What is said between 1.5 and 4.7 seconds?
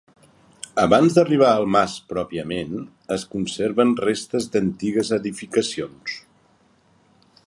al mas pròpiament, es conserven restes